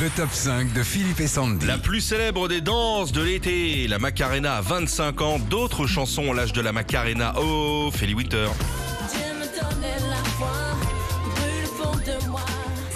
[0.00, 1.66] Le top 5 de Philippe et Sandy.
[1.66, 5.38] La plus célèbre des danses de l'été, la Macarena à 25 ans.
[5.38, 7.34] D'autres chansons ont l'âge de la Macarena.
[7.38, 8.48] Oh, Feli Winter.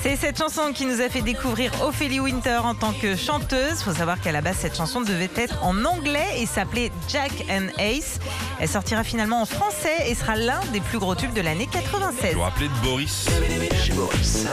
[0.02, 3.82] C'est cette chanson qui nous a fait découvrir Ophélie Winter en tant que chanteuse.
[3.82, 7.68] Faut savoir qu'à la base, cette chanson devait être en anglais et s'appelait Jack and
[7.78, 8.20] Ace.
[8.60, 12.32] Elle sortira finalement en français et sera l'un des plus gros tubes de l'année 96.
[12.32, 13.28] Vous vous rappelez de Boris
[14.22, 14.48] C'est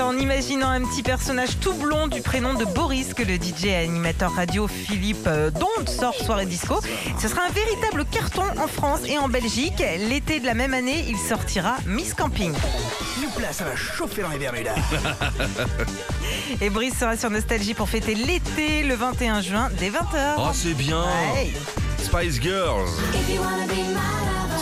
[0.00, 3.76] en imaginant un petit personnage tout blond du prénom de Boris que le DJ et
[3.76, 6.80] animateur radio Philippe euh, Donde sort Soirée Disco.
[7.18, 9.82] Ce sera un véritable carton en France et en Belgique.
[10.08, 12.52] L'été de la même année, il sortira Miss Camping.
[13.40, 14.74] Là, ça va chauffer dans les Bermudas.
[16.60, 20.34] Et Boris sera sur Nostalgie pour fêter l'été le 21 juin dès 20h.
[20.38, 21.02] Oh, c'est bien
[21.34, 21.52] Ouais.
[22.02, 22.88] Spice Girls.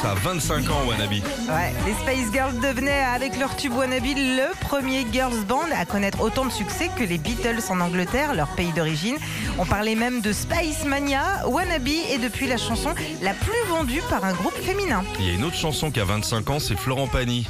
[0.02, 1.10] Ça a 25 ans, Wannabe.
[1.12, 6.20] Ouais, les Spice Girls devenaient avec leur tube Wannabe le premier girls band à connaître
[6.20, 9.16] autant de succès que les Beatles en Angleterre, leur pays d'origine.
[9.58, 11.46] On parlait même de Spice Mania.
[11.48, 15.02] Wannabe est depuis la chanson la plus vendue par un groupe féminin.
[15.18, 17.46] Il y a une autre chanson qui a 25 ans, c'est Florent Pagny.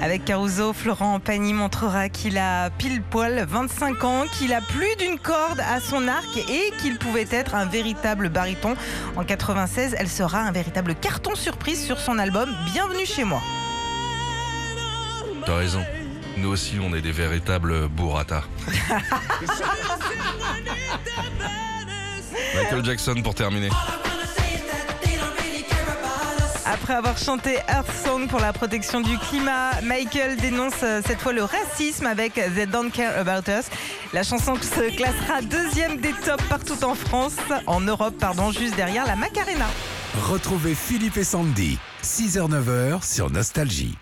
[0.00, 5.18] Avec Caruso, Florent Pagny montrera qu'il a pile poil 25 ans, qu'il a plus d'une
[5.18, 8.76] corde à son arc et qu'il pouvait être un véritable baryton.
[9.16, 13.42] En 96, elle sera un véritable carton surprise sur son album Bienvenue chez moi.
[15.44, 15.84] T'as raison.
[16.36, 18.44] Nous aussi, on est des véritables burrata.
[22.54, 23.70] Michael Jackson pour terminer.
[26.70, 31.32] Après avoir chanté Earth Song pour la protection du climat, Michael dénonce euh, cette fois
[31.32, 33.66] le racisme avec They Don't Care About Us.
[34.12, 39.06] La chanson se classera deuxième des tops partout en France, en Europe, pardon, juste derrière
[39.06, 39.66] la Macarena.
[40.28, 41.78] Retrouvez Philippe et Sandy.
[42.02, 43.96] 6h-9h sur Nostalgie.